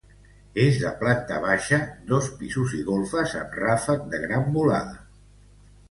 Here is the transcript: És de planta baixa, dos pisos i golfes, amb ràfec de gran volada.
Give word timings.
És 0.61 0.79
de 0.83 0.93
planta 1.01 1.37
baixa, 1.43 1.79
dos 2.13 2.31
pisos 2.41 2.75
i 2.81 2.83
golfes, 2.91 3.39
amb 3.45 3.57
ràfec 3.63 4.13
de 4.15 4.27
gran 4.29 4.53
volada. 4.61 5.03